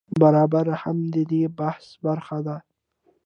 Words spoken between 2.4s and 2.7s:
ده.